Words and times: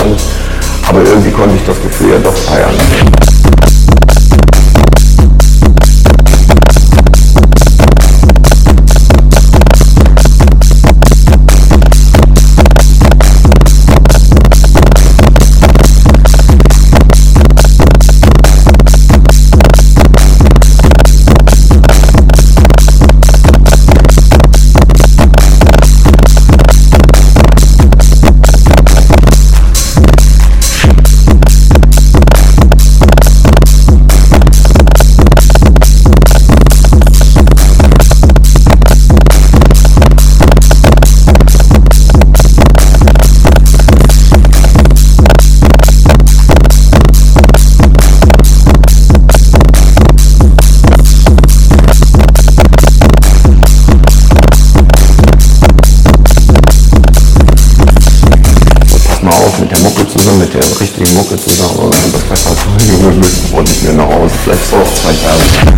alles. 0.00 0.22
Aber 0.88 1.00
irgendwie 1.00 1.30
konnte 1.30 1.56
ich 1.56 1.64
das 1.64 1.80
Gefühl 1.82 2.12
ja 2.12 2.18
doch 2.18 2.36
feiern. 2.36 2.74
Richtigen 60.98 61.16
Mucke 61.16 61.36
zusammen 61.36 61.78
und 61.78 61.94
das 62.14 62.22
besser 62.22 62.50
als 62.50 62.86
Junge, 62.88 63.14
müssen 63.16 63.52
wollte 63.52 63.70
ich 63.70 63.82
mir 63.82 63.94
nach 63.94 64.06
Hause, 64.06 64.34
vielleicht 64.44 64.74
auf 64.74 64.94
zwei 64.94 65.12
Tage. 65.12 65.77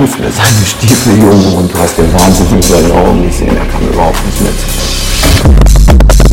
Hat 0.00 0.08
gestampft 0.08 0.20
mit 0.20 0.34
seinen 0.34 0.66
Stiefeln, 0.66 1.20
Junge, 1.20 1.56
und 1.56 1.72
du 1.72 1.78
hast 1.78 1.98
den 1.98 2.12
Wahnsinn 2.12 2.46
in 2.52 2.62
seinen 2.62 2.92
Augen 2.92 3.22
gesehen. 3.26 3.56
Er 3.56 3.66
kam 3.66 3.86
überhaupt 3.88 4.24
nicht 4.26 4.40
mit. 4.40 6.29